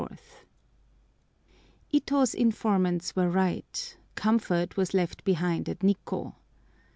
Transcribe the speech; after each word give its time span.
ITO'S 1.93 2.33
informants 2.33 3.15
were 3.15 3.29
right. 3.29 3.95
Comfort 4.15 4.75
was 4.75 4.95
left 4.95 5.23
behind 5.23 5.69
at 5.69 5.81
Nikkô! 5.81 6.33